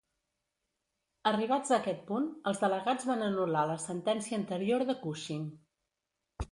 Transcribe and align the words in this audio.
Arribats 1.31 1.73
a 1.73 1.75
aquest 1.77 2.01
punt, 2.09 2.25
els 2.53 2.63
delegats 2.65 3.07
van 3.11 3.23
anul·lar 3.29 3.67
la 3.75 3.79
sentència 3.87 4.43
anterior 4.43 4.89
de 4.93 4.99
Cushing. 5.07 5.47